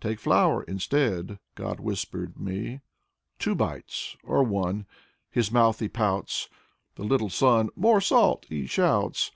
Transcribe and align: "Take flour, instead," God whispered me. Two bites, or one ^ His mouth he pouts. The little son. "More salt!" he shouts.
"Take 0.00 0.20
flour, 0.20 0.62
instead," 0.62 1.40
God 1.56 1.80
whispered 1.80 2.38
me. 2.38 2.82
Two 3.40 3.56
bites, 3.56 4.16
or 4.22 4.44
one 4.44 4.82
^ 4.82 4.86
His 5.28 5.50
mouth 5.50 5.80
he 5.80 5.88
pouts. 5.88 6.48
The 6.94 7.02
little 7.02 7.30
son. 7.30 7.68
"More 7.74 8.00
salt!" 8.00 8.46
he 8.48 8.68
shouts. 8.68 9.32